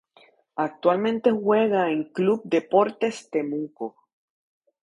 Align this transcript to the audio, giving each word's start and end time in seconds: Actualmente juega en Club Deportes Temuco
Actualmente 0.55 1.29
juega 1.29 1.91
en 1.91 2.05
Club 2.11 2.41
Deportes 2.45 3.29
Temuco 3.29 3.95